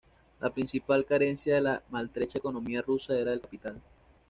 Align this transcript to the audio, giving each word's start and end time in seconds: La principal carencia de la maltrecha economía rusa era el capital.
La 0.39 0.49
principal 0.49 1.05
carencia 1.05 1.53
de 1.53 1.61
la 1.61 1.83
maltrecha 1.91 2.39
economía 2.39 2.81
rusa 2.81 3.15
era 3.19 3.33
el 3.33 3.41
capital. 3.41 3.79